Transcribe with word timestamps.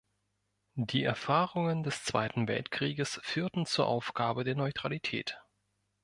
Die 0.73 1.03
Erfahrungen 1.03 1.83
des 1.83 2.03
Zweiten 2.03 2.47
Weltkrieges 2.47 3.19
führten 3.21 3.67
zur 3.67 3.85
Aufgabe 3.85 4.43
der 4.43 4.55
Neutralität. 4.55 5.39